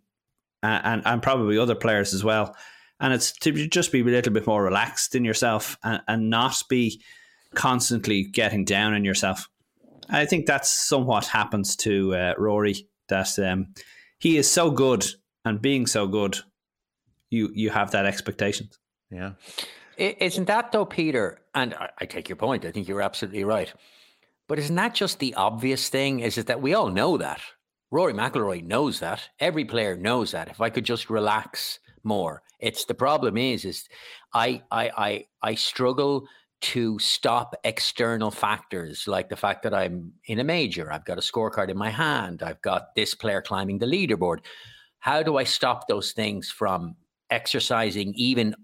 and 0.63 1.03
and 1.05 1.23
probably 1.23 1.59
other 1.59 1.75
players 1.75 2.15
as 2.15 2.25
well? 2.25 2.57
And 3.01 3.13
it's 3.13 3.33
to 3.39 3.53
just 3.69 3.93
be 3.93 4.01
a 4.01 4.05
little 4.05 4.33
bit 4.33 4.47
more 4.47 4.63
relaxed 4.63 5.15
in 5.15 5.25
yourself 5.25 5.77
and, 5.83 6.01
and 6.07 6.31
not 6.31 6.63
be 6.69 7.03
constantly 7.55 8.25
getting 8.25 8.65
down 8.65 8.95
on 8.95 9.05
yourself. 9.05 9.49
I 10.09 10.27
think 10.27 10.47
that's 10.47 10.71
somewhat 10.71 11.27
happens 11.27 11.77
to 11.77 12.15
uh, 12.15 12.35
Rory. 12.39 12.89
That 13.09 13.39
um, 13.39 13.75
he 14.19 14.39
is 14.39 14.51
so 14.51 14.71
good, 14.71 15.05
and 15.45 15.61
being 15.61 15.87
so 15.87 16.07
good, 16.07 16.39
you 17.31 17.51
you 17.55 17.71
have 17.71 17.91
that 17.91 18.07
expectation. 18.07 18.71
Yeah. 19.11 19.33
Isn't 19.97 20.47
that 20.47 20.73
though, 20.73 20.87
Peter? 20.87 21.41
And 21.55 21.75
I, 21.75 21.91
I 22.01 22.07
take 22.07 22.29
your 22.29 22.37
point. 22.37 22.65
I 22.65 22.71
think 22.71 22.89
you're 22.89 23.03
absolutely 23.03 23.45
right. 23.45 23.73
But 24.49 24.59
isn't 24.59 24.75
that 24.75 24.95
just 24.95 25.19
the 25.19 25.35
obvious 25.35 25.89
thing? 25.89 26.21
Is 26.21 26.37
it 26.37 26.47
that 26.47 26.61
we 26.61 26.75
all 26.75 26.91
know 26.91 27.17
that? 27.17 27.41
Rory 27.91 28.13
McIlroy 28.13 28.65
knows 28.65 29.01
that. 29.01 29.29
Every 29.39 29.65
player 29.65 29.97
knows 29.97 30.33
that. 30.33 30.49
If 30.49 30.61
I 30.61 30.71
could 30.71 30.85
just 30.85 31.09
relax 31.09 31.79
more, 32.05 32.43
it's 32.61 32.85
the 32.85 32.95
problem 32.95 33.37
is 33.37 33.65
is 33.65 33.89
I 34.33 34.63
I 34.71 34.91
I 34.97 35.27
I 35.43 35.55
struggle 35.55 36.27
to 36.61 36.99
stop 36.99 37.55
external 37.65 38.31
factors 38.31 39.07
like 39.07 39.29
the 39.29 39.37
fact 39.37 39.63
that 39.65 39.75
I'm 39.75 40.13
in 40.27 40.39
a 40.39 40.45
major, 40.45 40.91
I've 40.91 41.05
got 41.05 41.19
a 41.19 41.21
scorecard 41.21 41.69
in 41.69 41.77
my 41.77 41.91
hand, 41.91 42.43
I've 42.43 42.63
got 42.63 42.95
this 42.95 43.15
player 43.15 43.43
climbing 43.43 43.79
the 43.79 43.87
leaderboard. 43.87 44.39
How 44.99 45.23
do 45.23 45.37
I 45.37 45.45
stop 45.45 45.89
those 45.89 46.13
things 46.13 46.51
from 46.51 46.97
exercising 47.31 48.15
even 48.17 48.55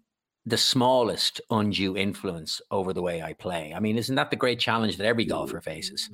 the 0.46 0.56
smallest 0.56 1.40
undue 1.50 1.96
influence 1.96 2.60
over 2.70 2.92
the 2.92 3.02
way 3.02 3.22
I 3.22 3.34
play. 3.34 3.74
I 3.74 3.80
mean, 3.80 3.98
isn't 3.98 4.14
that 4.14 4.30
the 4.30 4.36
great 4.36 4.58
challenge 4.58 4.96
that 4.96 5.06
every 5.06 5.24
golfer 5.24 5.60
faces? 5.60 6.10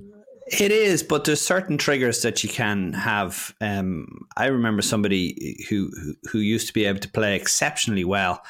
It 0.47 0.71
is, 0.71 1.03
but 1.03 1.25
there's 1.25 1.41
certain 1.41 1.77
triggers 1.77 2.23
that 2.23 2.45
you 2.45 2.49
can 2.49 2.93
have. 2.93 3.53
Um, 3.61 4.29
I 4.37 4.47
remember 4.47 4.81
somebody 4.81 5.65
who, 5.69 5.91
who 6.01 6.15
who 6.31 6.39
used 6.39 6.69
to 6.69 6.73
be 6.73 6.85
able 6.85 7.01
to 7.01 7.09
play 7.09 7.35
exceptionally 7.35 8.05
well, 8.05 8.45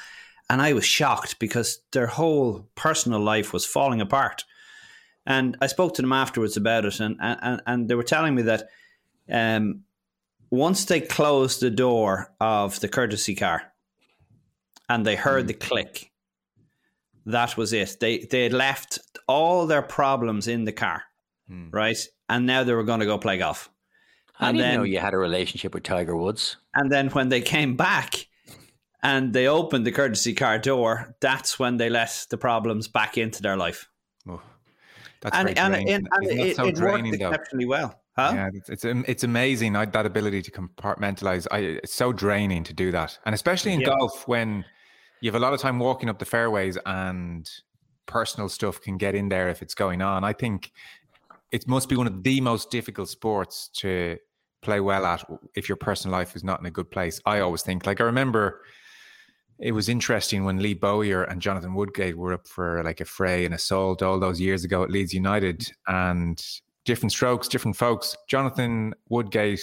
and 0.50 0.60
I 0.60 0.74
was 0.74 0.84
shocked 0.84 1.38
because 1.38 1.80
their 1.92 2.06
whole 2.06 2.68
personal 2.74 3.20
life 3.20 3.54
was 3.54 3.64
falling 3.64 4.02
apart. 4.02 4.44
And 5.24 5.56
I 5.62 5.68
spoke 5.68 5.94
to 5.94 6.02
them 6.02 6.12
afterwards 6.12 6.58
about 6.58 6.84
it, 6.84 7.00
and 7.00 7.16
and, 7.18 7.62
and 7.66 7.88
they 7.88 7.94
were 7.94 8.02
telling 8.02 8.34
me 8.34 8.42
that 8.42 8.68
um, 9.32 9.84
once 10.50 10.84
they 10.84 11.00
closed 11.00 11.60
the 11.60 11.70
door 11.70 12.30
of 12.40 12.78
the 12.80 12.88
courtesy 12.88 13.34
car, 13.34 13.72
and 14.90 15.06
they 15.06 15.16
heard 15.16 15.44
mm. 15.44 15.48
the 15.48 15.54
click, 15.54 16.12
that 17.24 17.56
was 17.56 17.72
it. 17.72 17.96
They 18.00 18.18
they 18.18 18.42
had 18.42 18.52
left 18.52 18.98
all 19.26 19.66
their 19.66 19.80
problems 19.80 20.46
in 20.46 20.64
the 20.64 20.72
car 20.72 21.05
hmm. 21.48 21.70
right? 21.70 21.98
And 22.28 22.46
now 22.46 22.64
they 22.64 22.72
were 22.72 22.84
going 22.84 23.00
to 23.00 23.06
go 23.06 23.18
play 23.18 23.38
golf. 23.38 23.70
I 24.38 24.48
and 24.48 24.58
didn't 24.58 24.70
then, 24.70 24.78
know 24.78 24.84
you 24.84 24.98
had 24.98 25.14
a 25.14 25.18
relationship 25.18 25.74
with 25.74 25.82
Tiger 25.82 26.16
Woods. 26.16 26.56
And 26.74 26.92
then 26.92 27.08
when 27.10 27.28
they 27.28 27.40
came 27.40 27.76
back 27.76 28.26
and 29.02 29.32
they 29.32 29.46
opened 29.46 29.86
the 29.86 29.92
courtesy 29.92 30.34
car 30.34 30.58
door, 30.58 31.14
that's 31.20 31.58
when 31.58 31.78
they 31.78 31.88
let 31.88 32.26
the 32.28 32.36
problems 32.36 32.88
back 32.88 33.16
into 33.16 33.42
their 33.42 33.56
life. 33.56 33.88
Oh, 34.28 34.42
that's 35.22 35.36
and, 35.36 35.48
and, 35.58 35.74
and, 35.74 36.08
and 36.10 36.40
it, 36.40 36.56
so 36.56 36.66
it 36.66 36.74
draining, 36.74 37.12
worked 37.12 37.22
exceptionally 37.22 37.66
well. 37.66 38.00
Huh? 38.16 38.32
Yeah, 38.34 38.50
it's, 38.52 38.68
it's 38.70 38.84
it's 38.84 39.24
amazing 39.24 39.74
that 39.74 40.06
ability 40.06 40.42
to 40.42 40.50
compartmentalize. 40.50 41.46
I, 41.50 41.58
it's 41.58 41.94
so 41.94 42.12
draining 42.12 42.64
to 42.64 42.72
do 42.72 42.90
that, 42.92 43.18
and 43.26 43.34
especially 43.34 43.72
in 43.72 43.80
yeah. 43.80 43.88
golf 43.88 44.26
when 44.26 44.64
you 45.20 45.30
have 45.30 45.34
a 45.34 45.42
lot 45.42 45.52
of 45.52 45.60
time 45.60 45.78
walking 45.78 46.08
up 46.08 46.18
the 46.18 46.24
fairways 46.24 46.78
and 46.86 47.48
personal 48.06 48.48
stuff 48.48 48.80
can 48.80 48.96
get 48.96 49.14
in 49.14 49.28
there 49.28 49.48
if 49.48 49.62
it's 49.62 49.74
going 49.74 50.00
on. 50.00 50.24
I 50.24 50.32
think 50.32 50.72
it 51.52 51.68
must 51.68 51.88
be 51.88 51.96
one 51.96 52.06
of 52.06 52.22
the 52.22 52.40
most 52.40 52.70
difficult 52.70 53.08
sports 53.08 53.68
to 53.76 54.16
play 54.62 54.80
well 54.80 55.06
at 55.06 55.24
if 55.54 55.68
your 55.68 55.76
personal 55.76 56.16
life 56.16 56.34
is 56.34 56.42
not 56.42 56.60
in 56.60 56.66
a 56.66 56.70
good 56.70 56.90
place. 56.90 57.20
I 57.24 57.40
always 57.40 57.62
think. 57.62 57.86
Like 57.86 58.00
I 58.00 58.04
remember 58.04 58.62
it 59.58 59.72
was 59.72 59.88
interesting 59.88 60.44
when 60.44 60.58
Lee 60.58 60.74
Bowyer 60.74 61.24
and 61.24 61.40
Jonathan 61.40 61.74
Woodgate 61.74 62.16
were 62.16 62.34
up 62.34 62.46
for 62.46 62.82
like 62.84 63.00
a 63.00 63.04
fray 63.04 63.44
and 63.44 63.54
assault 63.54 64.02
all 64.02 64.18
those 64.18 64.40
years 64.40 64.64
ago 64.64 64.82
at 64.82 64.90
Leeds 64.90 65.14
United 65.14 65.66
and 65.86 66.44
different 66.84 67.12
strokes, 67.12 67.48
different 67.48 67.76
folks. 67.76 68.16
Jonathan 68.28 68.92
Woodgate 69.08 69.62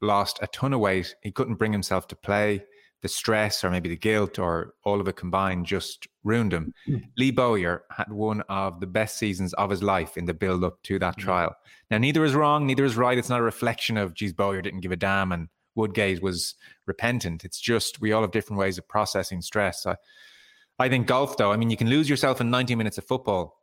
lost 0.00 0.38
a 0.42 0.46
ton 0.48 0.72
of 0.72 0.80
weight. 0.80 1.14
He 1.22 1.30
couldn't 1.30 1.54
bring 1.54 1.72
himself 1.72 2.08
to 2.08 2.16
play 2.16 2.64
the 3.02 3.08
stress 3.08 3.62
or 3.62 3.70
maybe 3.70 3.88
the 3.88 3.96
guilt 3.96 4.38
or 4.38 4.74
all 4.84 5.00
of 5.00 5.06
it 5.06 5.16
combined 5.16 5.66
just 5.66 6.08
ruined 6.24 6.52
him. 6.52 6.74
Mm. 6.88 7.04
Lee 7.16 7.30
Bowyer 7.30 7.84
had 7.90 8.12
one 8.12 8.42
of 8.48 8.80
the 8.80 8.86
best 8.86 9.18
seasons 9.18 9.52
of 9.54 9.70
his 9.70 9.82
life 9.82 10.16
in 10.16 10.24
the 10.24 10.34
build 10.34 10.64
up 10.64 10.82
to 10.84 10.98
that 10.98 11.16
mm. 11.16 11.22
trial. 11.22 11.54
Now, 11.90 11.98
neither 11.98 12.24
is 12.24 12.34
wrong, 12.34 12.66
neither 12.66 12.84
is 12.84 12.96
right. 12.96 13.16
It's 13.16 13.28
not 13.28 13.40
a 13.40 13.44
reflection 13.44 13.96
of, 13.96 14.14
geez, 14.14 14.32
Bowyer 14.32 14.62
didn't 14.62 14.80
give 14.80 14.92
a 14.92 14.96
damn 14.96 15.32
and 15.32 15.48
Woodgate 15.76 16.20
was 16.20 16.56
repentant. 16.86 17.44
It's 17.44 17.60
just 17.60 18.00
we 18.00 18.12
all 18.12 18.22
have 18.22 18.32
different 18.32 18.58
ways 18.58 18.78
of 18.78 18.88
processing 18.88 19.40
stress. 19.40 19.86
I, 19.86 19.96
I 20.80 20.88
think 20.88 21.06
golf, 21.06 21.36
though, 21.36 21.52
I 21.52 21.56
mean, 21.56 21.70
you 21.70 21.76
can 21.76 21.88
lose 21.88 22.10
yourself 22.10 22.40
in 22.40 22.50
90 22.50 22.74
minutes 22.74 22.98
of 22.98 23.04
football, 23.04 23.62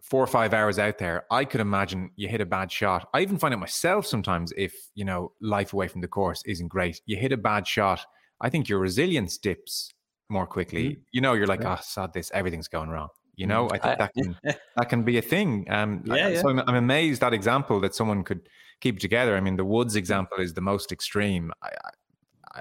four 0.00 0.22
or 0.22 0.26
five 0.26 0.54
hours 0.54 0.78
out 0.78 0.96
there. 0.96 1.24
I 1.30 1.44
could 1.44 1.60
imagine 1.60 2.10
you 2.16 2.28
hit 2.28 2.40
a 2.40 2.46
bad 2.46 2.72
shot. 2.72 3.08
I 3.12 3.20
even 3.20 3.36
find 3.36 3.52
it 3.52 3.58
myself 3.58 4.06
sometimes 4.06 4.52
if, 4.56 4.74
you 4.94 5.04
know, 5.04 5.32
life 5.42 5.74
away 5.74 5.88
from 5.88 6.00
the 6.00 6.08
course 6.08 6.42
isn't 6.46 6.68
great. 6.68 7.02
You 7.04 7.18
hit 7.18 7.32
a 7.32 7.36
bad 7.36 7.66
shot 7.66 8.00
I 8.40 8.50
think 8.50 8.68
your 8.68 8.78
resilience 8.78 9.38
dips 9.38 9.90
more 10.28 10.46
quickly. 10.46 10.90
Mm-hmm. 10.90 11.00
You 11.12 11.20
know, 11.20 11.32
you're 11.34 11.46
like, 11.46 11.64
oh, 11.64 11.78
sod 11.82 12.12
this, 12.12 12.30
everything's 12.34 12.68
going 12.68 12.90
wrong. 12.90 13.08
You 13.36 13.46
know, 13.46 13.68
I 13.70 13.78
think 13.78 13.98
that 13.98 14.14
can 14.14 14.36
that 14.76 14.88
can 14.88 15.02
be 15.02 15.18
a 15.18 15.22
thing. 15.22 15.66
Um, 15.68 16.02
yeah, 16.06 16.28
yeah. 16.28 16.40
So 16.40 16.48
I'm, 16.48 16.60
I'm, 16.60 16.74
amazed 16.74 17.20
that 17.20 17.34
example 17.34 17.80
that 17.80 17.94
someone 17.94 18.24
could 18.24 18.48
keep 18.80 18.98
together. 18.98 19.36
I 19.36 19.40
mean, 19.40 19.56
the 19.56 19.64
Woods 19.64 19.94
mm. 19.94 19.98
example 19.98 20.38
is 20.38 20.54
the 20.54 20.62
most 20.62 20.90
extreme. 20.90 21.52
I, 21.62 21.70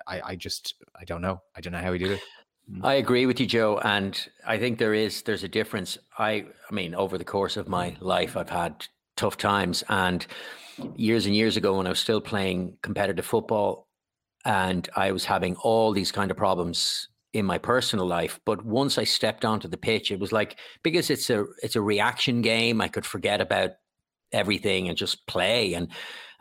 I, 0.07 0.21
I 0.25 0.35
just, 0.35 0.75
I 0.99 1.05
don't 1.05 1.21
know. 1.21 1.41
I 1.55 1.61
don't 1.61 1.71
know 1.71 1.79
how 1.79 1.93
he 1.93 1.99
did 1.99 2.11
it. 2.11 2.21
Mm. 2.69 2.83
I 2.83 2.95
agree 2.95 3.25
with 3.25 3.39
you, 3.39 3.45
Joe, 3.45 3.79
and 3.79 4.19
I 4.45 4.57
think 4.57 4.79
there 4.79 4.93
is 4.93 5.21
there's 5.21 5.43
a 5.43 5.47
difference. 5.47 5.97
I, 6.17 6.45
I 6.69 6.73
mean, 6.73 6.95
over 6.95 7.17
the 7.17 7.23
course 7.23 7.57
of 7.57 7.67
my 7.67 7.95
life, 7.99 8.35
I've 8.35 8.49
had 8.49 8.85
tough 9.15 9.37
times, 9.37 9.83
and 9.87 10.25
years 10.95 11.25
and 11.25 11.35
years 11.35 11.57
ago, 11.57 11.77
when 11.77 11.85
I 11.85 11.89
was 11.89 11.99
still 11.99 12.19
playing 12.19 12.77
competitive 12.81 13.25
football, 13.25 13.84
and 14.45 14.87
I 14.95 15.11
was 15.11 15.25
having 15.25 15.55
all 15.57 15.91
these 15.91 16.11
kind 16.11 16.31
of 16.31 16.37
problems 16.37 17.09
in 17.33 17.45
my 17.45 17.57
personal 17.57 18.07
life 18.07 18.39
but 18.45 18.63
once 18.63 18.97
i 18.97 19.03
stepped 19.03 19.43
onto 19.43 19.67
the 19.67 19.75
pitch 19.75 20.09
it 20.09 20.21
was 20.21 20.31
like 20.31 20.57
because 20.83 21.09
it's 21.09 21.29
a 21.29 21.43
it's 21.61 21.75
a 21.75 21.81
reaction 21.81 22.41
game 22.41 22.79
i 22.79 22.87
could 22.87 23.05
forget 23.05 23.41
about 23.41 23.71
everything 24.35 24.89
and 24.89 24.97
just 24.97 25.25
play. 25.27 25.73
And 25.73 25.87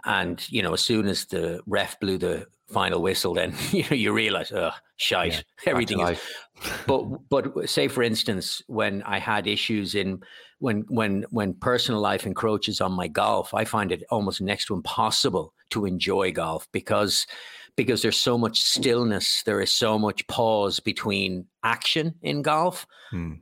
and 0.06 0.46
you 0.52 0.62
know 0.62 0.74
as 0.74 0.82
soon 0.82 1.06
as 1.06 1.24
the 1.26 1.62
ref 1.66 1.98
blew 1.98 2.18
the 2.18 2.46
final 2.68 3.00
whistle 3.00 3.32
then 3.32 3.54
you 3.70 3.82
know 3.84 3.96
you 3.96 4.12
realize 4.12 4.52
oh 4.52 4.70
shite 4.96 5.32
yeah, 5.32 5.40
everything 5.70 5.98
is 6.00 6.20
but 6.86 7.04
but 7.30 7.70
say 7.70 7.88
for 7.88 8.02
instance 8.02 8.60
when 8.66 9.02
i 9.04 9.18
had 9.18 9.46
issues 9.46 9.94
in 9.94 10.20
when 10.58 10.84
when 10.88 11.24
when 11.30 11.54
personal 11.54 12.02
life 12.02 12.26
encroaches 12.26 12.82
on 12.82 12.92
my 12.92 13.08
golf 13.08 13.54
i 13.54 13.64
find 13.64 13.90
it 13.90 14.02
almost 14.10 14.42
next 14.42 14.66
to 14.66 14.74
impossible 14.74 15.54
to 15.70 15.86
enjoy 15.86 16.30
golf 16.30 16.68
because 16.70 17.26
because 17.76 18.02
there's 18.02 18.16
so 18.16 18.38
much 18.38 18.60
stillness, 18.60 19.42
there 19.44 19.60
is 19.60 19.72
so 19.72 19.98
much 19.98 20.26
pause 20.26 20.80
between 20.80 21.46
action 21.62 22.14
in 22.22 22.42
golf. 22.42 22.86
Hmm. 23.10 23.34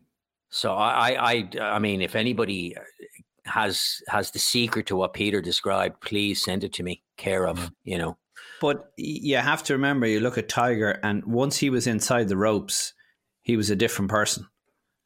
So 0.50 0.74
I, 0.74 1.32
I, 1.32 1.48
I 1.60 1.78
mean, 1.78 2.02
if 2.02 2.14
anybody 2.14 2.76
has 3.44 4.00
has 4.08 4.30
the 4.30 4.38
secret 4.38 4.86
to 4.86 4.96
what 4.96 5.14
Peter 5.14 5.40
described, 5.40 6.00
please 6.00 6.42
send 6.44 6.62
it 6.64 6.72
to 6.74 6.82
me. 6.82 7.02
Care 7.16 7.46
of, 7.46 7.70
you 7.84 7.98
know. 7.98 8.18
But 8.60 8.92
you 8.96 9.36
have 9.36 9.62
to 9.64 9.72
remember, 9.72 10.06
you 10.06 10.20
look 10.20 10.38
at 10.38 10.48
Tiger, 10.48 11.00
and 11.02 11.24
once 11.24 11.56
he 11.56 11.70
was 11.70 11.86
inside 11.86 12.28
the 12.28 12.36
ropes, 12.36 12.94
he 13.42 13.56
was 13.56 13.70
a 13.70 13.76
different 13.76 14.10
person. 14.10 14.46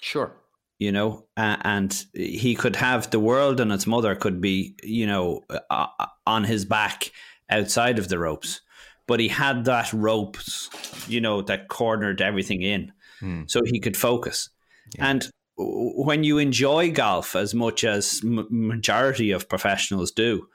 Sure. 0.01 0.33
You 0.79 0.93
know, 0.93 1.27
uh, 1.39 1.57
and 1.63 2.05
he 2.13 2.55
could 2.55 2.77
have 2.77 3.11
the 3.11 3.21
world 3.21 3.61
and 3.61 3.73
its 3.73 3.87
mother 3.87 4.15
could 4.15 4.43
be, 4.43 4.77
you 4.83 5.07
know, 5.07 5.43
uh, 5.71 5.87
on 6.27 6.45
his 6.45 6.67
back 6.67 7.11
outside 7.49 7.99
of 7.99 8.09
the 8.09 8.19
ropes 8.19 8.61
but 9.07 9.21
he 9.21 9.29
had 9.29 9.65
that 9.65 9.93
ropes, 9.93 10.69
you 11.09 11.21
know, 11.21 11.43
that 11.43 11.69
cornered 11.69 12.21
everything 12.21 12.63
in, 12.63 12.93
mm. 13.21 13.51
so 13.51 13.63
he 13.65 13.81
could 13.81 13.97
focus. 13.97 14.49
Yeah. 14.97 15.11
And 15.11 15.31
when 15.57 16.23
you 16.25 16.39
enjoy 16.39 16.93
golf 16.93 17.35
as 17.35 17.55
much 17.55 17.85
as 17.85 18.21
m- 18.23 18.47
majority 18.51 19.31
of 19.31 19.49
professionals 19.49 20.11
do, 20.11 20.49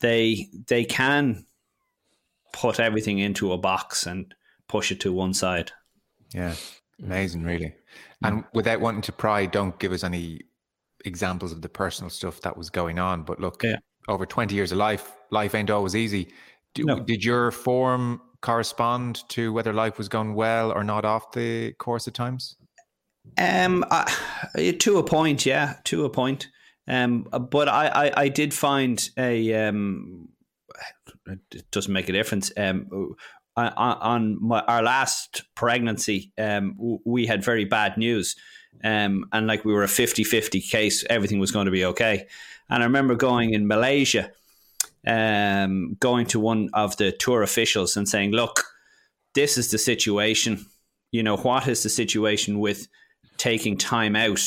they 0.00 0.48
they 0.68 0.84
can 0.84 1.46
put 2.52 2.78
everything 2.78 3.18
into 3.18 3.52
a 3.52 3.58
box 3.58 4.06
and 4.06 4.34
push 4.68 4.92
it 4.92 5.00
to 5.00 5.12
one 5.12 5.34
side. 5.34 5.72
Yeah, 6.32 6.54
amazing, 7.02 7.44
really. 7.44 7.74
And 8.22 8.44
without 8.54 8.80
wanting 8.80 9.02
to 9.02 9.12
pry, 9.12 9.46
don't 9.46 9.78
give 9.78 9.92
us 9.92 10.02
any 10.02 10.40
examples 11.04 11.52
of 11.52 11.62
the 11.62 11.68
personal 11.68 12.10
stuff 12.10 12.40
that 12.40 12.56
was 12.56 12.70
going 12.70 12.98
on. 12.98 13.22
But 13.22 13.40
look, 13.40 13.62
yeah. 13.62 13.76
over 14.08 14.26
twenty 14.26 14.54
years 14.54 14.72
of 14.72 14.78
life, 14.78 15.12
life 15.30 15.54
ain't 15.54 15.70
always 15.70 15.94
easy. 15.94 16.28
Do, 16.76 16.84
no. 16.84 17.00
Did 17.00 17.24
your 17.24 17.50
form 17.50 18.20
correspond 18.42 19.28
to 19.30 19.52
whether 19.52 19.72
life 19.72 19.98
was 19.98 20.08
going 20.08 20.34
well 20.34 20.70
or 20.70 20.84
not 20.84 21.04
off 21.04 21.32
the 21.32 21.72
course 21.72 22.06
at 22.06 22.14
times? 22.14 22.56
Um, 23.38 23.84
uh, 23.90 24.04
to 24.78 24.98
a 24.98 25.02
point, 25.02 25.46
yeah, 25.46 25.76
to 25.84 26.04
a 26.04 26.10
point. 26.10 26.48
Um, 26.86 27.26
but 27.50 27.68
I, 27.68 27.88
I, 27.88 28.22
I 28.22 28.28
did 28.28 28.54
find 28.54 29.08
a 29.16 29.54
um, 29.54 30.28
it 31.26 31.70
doesn't 31.70 31.92
make 31.92 32.08
a 32.08 32.12
difference. 32.12 32.52
Um, 32.56 33.16
on, 33.56 33.72
on 33.74 34.46
my, 34.46 34.60
our 34.60 34.82
last 34.82 35.44
pregnancy, 35.54 36.30
um, 36.38 37.00
we 37.04 37.26
had 37.26 37.42
very 37.42 37.64
bad 37.64 37.96
news. 37.96 38.36
Um, 38.84 39.24
and 39.32 39.46
like 39.46 39.64
we 39.64 39.72
were 39.72 39.82
a 39.82 39.88
50 39.88 40.22
50 40.24 40.60
case, 40.60 41.04
everything 41.08 41.38
was 41.38 41.50
going 41.50 41.64
to 41.64 41.72
be 41.72 41.86
okay. 41.86 42.26
And 42.68 42.82
I 42.82 42.86
remember 42.86 43.14
going 43.14 43.54
in 43.54 43.66
Malaysia 43.66 44.30
um, 45.06 45.96
going 46.00 46.26
to 46.26 46.40
one 46.40 46.68
of 46.72 46.96
the 46.96 47.12
tour 47.12 47.42
officials 47.42 47.96
and 47.96 48.08
saying, 48.08 48.32
"Look, 48.32 48.64
this 49.34 49.56
is 49.56 49.70
the 49.70 49.78
situation. 49.78 50.66
You 51.12 51.22
know, 51.22 51.36
what 51.36 51.68
is 51.68 51.82
the 51.82 51.88
situation 51.88 52.58
with 52.58 52.88
taking 53.36 53.76
time 53.76 54.16
out? 54.16 54.42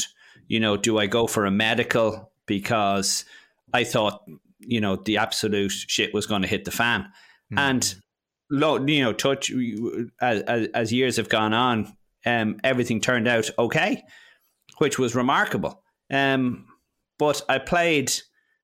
You 0.48 0.60
know, 0.60 0.78
do 0.78 0.98
I 0.98 1.08
go 1.08 1.28
for 1.28 1.46
a 1.46 1.52
medical 1.52 2.32
because 2.46 3.26
I 3.74 3.84
thought 3.84 4.24
you 4.60 4.82
know 4.82 4.98
the 4.98 5.18
absolute 5.18 5.72
shit 5.72 6.14
was 6.14 6.26
going 6.26 6.42
to 6.42 6.48
hit 6.48 6.66
the 6.66 6.72
fan?" 6.72 7.12
Mm. 7.54 7.60
And 7.60 7.96
you 8.90 9.04
know, 9.04 9.14
touch 9.14 9.52
as, 10.22 10.42
as, 10.42 10.68
as 10.74 10.94
years 10.94 11.18
have 11.18 11.30
gone 11.30 11.54
on, 11.54 11.96
um, 12.26 12.60
everything 12.64 13.00
turned 13.00 13.28
out 13.28 13.50
okay, 13.58 14.04
which 14.80 15.00
was 15.00 15.16
remarkable. 15.16 15.84
Um, 16.12 16.66
but 17.18 17.42
I 17.48 17.60
played 17.60 18.12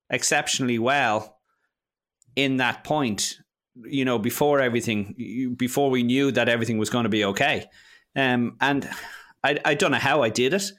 exceptionally 0.09 0.79
well 0.79 1.34
in 2.35 2.57
that 2.57 2.83
point, 2.83 3.39
you 3.83 4.05
know, 4.05 4.19
before 4.19 4.59
everything, 4.59 5.55
before 5.57 5.89
we 5.89 6.03
knew 6.03 6.31
that 6.31 6.49
everything 6.49 6.77
was 6.77 6.89
going 6.89 7.03
to 7.03 7.09
be 7.09 7.25
okay. 7.25 7.65
Um, 8.15 8.57
and 8.61 8.89
I, 9.43 9.59
I 9.63 9.73
don't 9.75 9.91
know 9.91 9.97
how 9.97 10.23
I 10.23 10.29
did 10.29 10.53
it, 10.53 10.71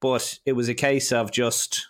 but 0.00 0.38
it 0.44 0.52
was 0.52 0.68
a 0.68 0.74
case 0.74 1.12
of 1.12 1.30
just 1.30 1.88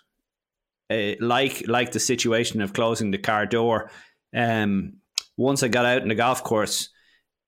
uh, 0.89 1.13
like 1.19 1.67
like 1.67 1.91
the 1.91 1.99
situation 1.99 2.61
of 2.61 2.73
closing 2.73 3.11
the 3.11 3.17
car 3.17 3.45
door. 3.45 3.91
Um, 4.33 4.97
once 5.37 5.63
I 5.63 5.67
got 5.67 5.85
out 5.85 6.01
in 6.01 6.07
the 6.07 6.15
golf 6.15 6.43
course, 6.43 6.89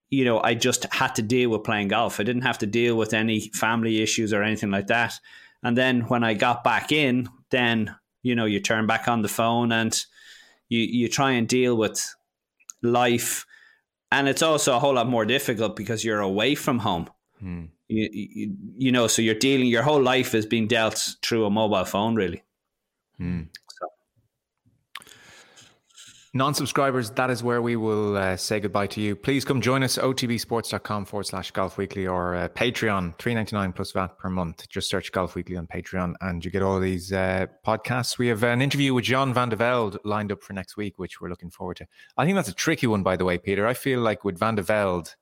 you 0.10 0.26
know, 0.26 0.42
I 0.42 0.54
just 0.56 0.92
had 0.94 1.16
to 1.16 1.22
deal 1.22 1.50
with 1.50 1.64
playing 1.64 1.90
golf. 1.90 2.20
I 2.20 2.24
didn't 2.24 2.42
have 2.44 2.58
to 2.60 2.66
deal 2.66 2.98
with 2.98 3.14
any 3.14 3.50
family 3.50 4.02
issues 4.02 4.34
or 4.34 4.44
anything 4.44 4.72
like 4.72 4.88
that. 4.88 5.20
And 5.64 5.78
then 5.78 6.02
when 6.02 6.24
I 6.24 6.34
got 6.34 6.64
back 6.64 6.92
in, 6.92 7.30
then 7.50 7.96
you 8.24 8.36
know 8.36 8.46
you 8.46 8.60
turn 8.60 8.88
back 8.88 9.08
on 9.08 9.22
the 9.22 9.28
phone 9.28 9.72
and 9.72 10.06
you 10.70 10.80
you 10.80 11.08
try 11.08 11.32
and 11.32 11.48
deal 11.48 11.76
with 11.76 12.16
life, 12.82 13.46
and 14.12 14.28
it's 14.28 14.42
also 14.42 14.76
a 14.76 14.80
whole 14.80 14.94
lot 14.94 15.08
more 15.08 15.26
difficult 15.26 15.76
because 15.76 16.04
you're 16.04 16.20
away 16.20 16.56
from 16.56 16.80
home. 16.80 17.10
Hmm. 17.40 17.66
You, 17.88 18.10
you, 18.12 18.56
you 18.78 18.92
know, 18.92 19.08
so 19.08 19.22
you're 19.22 19.36
dealing. 19.36 19.68
Your 19.68 19.84
whole 19.84 20.02
life 20.02 20.36
is 20.36 20.46
being 20.46 20.68
dealt 20.68 21.16
through 21.22 21.46
a 21.46 21.50
mobile 21.50 21.86
phone, 21.86 22.16
really. 22.16 22.44
Hmm. 23.18 23.44
Non-subscribers, 26.38 27.10
that 27.10 27.32
is 27.32 27.42
where 27.42 27.64
we 27.64 27.78
will 27.78 28.16
uh, 28.16 28.38
say 28.38 28.60
goodbye 28.60 28.86
to 28.86 29.02
you. 29.02 29.16
Please 29.16 29.44
come 29.44 29.60
join 29.60 29.82
us, 29.82 29.98
otbsports.com 29.98 31.06
forward 31.06 31.24
slash 31.24 31.50
golf 31.50 31.80
weekly 31.80 32.06
or 32.06 32.36
uh, 32.36 32.48
Patreon, 32.50 33.18
three 33.18 33.34
ninety 33.34 33.56
nine 33.56 33.74
plus 33.74 33.92
VAT 33.92 34.20
per 34.20 34.30
month. 34.30 34.70
Just 34.70 34.88
search 34.88 35.12
Golf 35.12 35.34
Weekly 35.34 35.58
on 35.58 35.66
Patreon 35.66 36.14
and 36.22 36.46
you 36.46 36.52
get 36.52 36.62
all 36.62 36.80
these 36.80 37.12
uh, 37.12 37.48
podcasts. 37.66 38.20
We 38.20 38.28
have 38.28 38.44
an 38.44 38.62
interview 38.62 38.94
with 38.94 39.06
Jean 39.06 39.34
Van 39.34 39.50
de 39.50 39.56
Velde 39.56 39.98
lined 40.04 40.32
up 40.32 40.44
for 40.44 40.54
next 40.54 40.78
week, 40.78 41.00
which 41.00 41.20
we're 41.20 41.30
looking 41.30 41.50
forward 41.50 41.78
to. 41.78 41.88
I 42.18 42.26
think 42.26 42.36
that's 42.36 42.50
a 42.50 42.54
tricky 42.54 42.86
one, 42.86 43.02
by 43.02 43.18
the 43.18 43.26
way, 43.26 43.40
Peter. 43.40 43.66
I 43.66 43.74
feel 43.74 44.02
like 44.02 44.24
with 44.24 44.38
Van 44.38 44.54
de 44.54 44.62
Velde, 44.62 45.16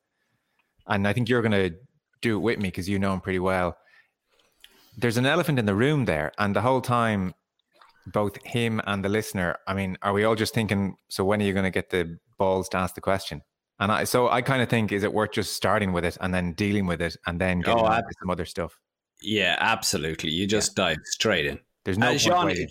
and 0.86 1.08
I 1.08 1.14
think 1.14 1.30
you're 1.30 1.42
going 1.42 1.54
to 1.54 1.78
do 2.22 2.36
it 2.36 2.42
with 2.42 2.60
me 2.60 2.68
because 2.68 2.90
you 2.90 3.00
know 3.00 3.14
him 3.14 3.22
pretty 3.22 3.40
well. 3.40 3.78
There's 4.98 5.16
an 5.16 5.26
elephant 5.26 5.60
in 5.60 5.66
the 5.66 5.76
room 5.76 6.04
there, 6.04 6.34
and 6.38 6.54
the 6.54 6.62
whole 6.62 6.82
time 6.82 7.36
both 8.08 8.38
him 8.44 8.82
and 8.86 9.04
the 9.04 9.10
listener, 9.10 9.58
I 9.68 9.74
mean, 9.74 9.98
are 10.02 10.14
we 10.14 10.24
all 10.24 10.36
just 10.36 10.54
thinking, 10.54 10.96
so 11.10 11.24
when 11.26 11.42
are 11.42 11.46
you 11.46 11.54
going 11.54 11.66
to 11.66 11.72
get 11.72 11.90
the 11.90 12.18
balls 12.38 12.70
to 12.70 12.78
ask 12.78 12.96
the 12.96 13.02
question? 13.02 13.42
And 13.80 13.92
I, 13.92 14.04
so 14.06 14.30
I 14.30 14.42
kind 14.42 14.62
of 14.62 14.70
think, 14.70 14.92
is 14.92 15.04
it 15.04 15.12
worth 15.14 15.32
just 15.34 15.54
starting 15.54 15.92
with 15.92 16.06
it 16.06 16.18
and 16.22 16.34
then 16.34 16.54
dealing 16.54 16.86
with 16.88 17.02
it 17.02 17.18
and 17.28 17.42
then 17.42 17.60
getting 17.62 17.82
Oh, 17.82 17.86
on 17.86 17.92
I- 17.94 18.02
some 18.22 18.30
other 18.30 18.46
stuff? 18.46 18.80
Yeah, 19.22 19.56
absolutely. 19.60 20.30
You 20.30 20.46
just 20.48 20.76
dive 20.76 20.98
straight 21.06 21.46
in. 21.46 21.60
There's 21.84 21.98
no 21.98 22.12
Uh, 22.12 22.18
Jean, 22.18 22.46
waiting. 22.46 22.68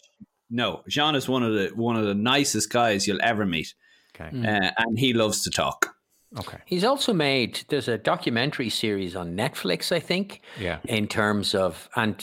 no, 0.51 0.83
Jean 0.89 1.15
is 1.15 1.29
one 1.29 1.43
of 1.43 1.53
the 1.55 1.69
one 1.75 1.97
of 1.97 2.05
the 2.05 2.15
nicest 2.15 2.71
guys 2.71 3.07
you'll 3.07 3.23
ever 3.23 3.47
meet, 3.47 3.75
Okay. 4.15 4.29
uh, 4.47 4.71
and 4.79 4.99
he 4.99 5.13
loves 5.15 5.43
to 5.45 5.51
talk. 5.51 5.95
Okay. 6.39 6.59
He's 6.67 6.85
also 6.85 7.13
made 7.13 7.65
there's 7.69 7.89
a 7.89 7.97
documentary 7.97 8.69
series 8.69 9.15
on 9.17 9.37
Netflix, 9.37 9.91
I 9.93 10.01
think, 10.01 10.41
Yeah. 10.59 10.79
in 10.85 11.07
terms 11.09 11.55
of 11.55 11.89
and 11.97 12.21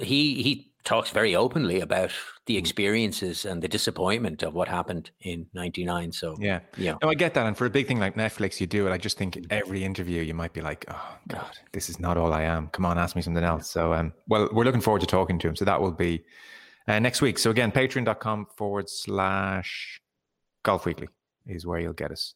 he 0.00 0.42
he 0.42 0.70
talks 0.84 1.10
very 1.10 1.34
openly 1.34 1.80
about 1.80 2.12
the 2.46 2.56
experiences 2.58 3.44
and 3.46 3.62
the 3.62 3.68
disappointment 3.68 4.42
of 4.42 4.52
what 4.54 4.68
happened 4.68 5.10
in 5.22 5.46
99 5.54 6.12
so 6.12 6.36
Yeah. 6.38 6.60
yeah 6.76 6.96
No, 7.02 7.08
I 7.08 7.14
get 7.14 7.32
that. 7.34 7.46
And 7.46 7.56
for 7.56 7.64
a 7.66 7.70
big 7.70 7.86
thing 7.86 7.98
like 7.98 8.16
Netflix, 8.16 8.60
you 8.60 8.66
do 8.66 8.86
it. 8.86 8.92
I 8.92 8.98
just 8.98 9.16
think 9.16 9.38
every 9.50 9.82
interview 9.82 10.20
you 10.22 10.34
might 10.34 10.52
be 10.52 10.60
like, 10.60 10.84
oh, 10.88 11.16
God, 11.28 11.58
this 11.72 11.88
is 11.88 11.98
not 11.98 12.16
all 12.18 12.32
I 12.34 12.42
am. 12.42 12.68
Come 12.68 12.84
on, 12.84 12.98
ask 12.98 13.16
me 13.16 13.22
something 13.22 13.44
else. 13.44 13.70
So, 13.70 13.94
um, 13.94 14.12
well, 14.28 14.48
we're 14.52 14.64
looking 14.64 14.82
forward 14.82 15.00
to 15.00 15.06
talking 15.06 15.38
to 15.38 15.48
him. 15.48 15.56
So 15.56 15.64
that 15.64 15.80
will 15.80 15.92
be 15.92 16.22
uh, 16.86 16.98
next 16.98 17.22
week. 17.22 17.38
So 17.38 17.50
again, 17.50 17.72
patreon.com 17.72 18.46
forward 18.56 18.90
slash 18.90 20.00
golf 20.64 20.84
weekly 20.84 21.08
is 21.46 21.64
where 21.66 21.78
you'll 21.80 21.92
get 21.94 22.10
us. 22.10 22.34